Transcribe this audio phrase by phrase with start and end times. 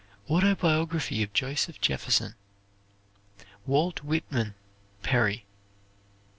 [0.31, 2.33] Autobiography of Joseph Jefferson.
[3.67, 4.55] "Walt Whitman,"
[5.03, 5.45] Perry.